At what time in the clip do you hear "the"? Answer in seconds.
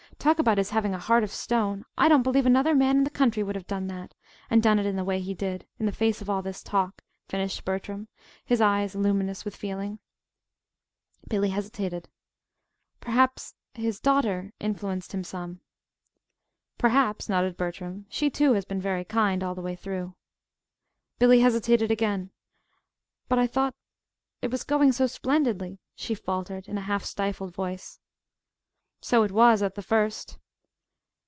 3.05-3.09, 4.95-5.03, 5.87-5.91, 19.55-19.61, 29.73-29.81